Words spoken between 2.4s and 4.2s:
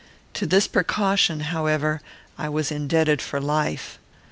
was indebted for life.